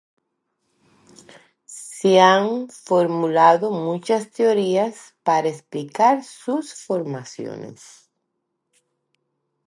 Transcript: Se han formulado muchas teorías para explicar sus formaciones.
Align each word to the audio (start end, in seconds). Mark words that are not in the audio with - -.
Se 1.65 2.19
han 2.19 2.69
formulado 2.69 3.69
muchas 3.69 4.31
teorías 4.31 5.13
para 5.21 5.47
explicar 5.49 6.23
sus 6.23 6.73
formaciones. 6.73 8.09